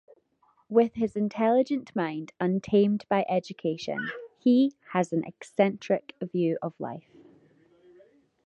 With 0.67 0.95
his 0.95 1.15
intelligent 1.15 1.95
mind 1.95 2.31
untamed 2.39 3.05
by 3.07 3.23
education, 3.29 3.99
he 4.39 4.73
has 4.93 5.13
an 5.13 5.23
eccentric 5.25 6.15
view 6.19 6.57
of 6.59 6.73
life. 6.79 7.15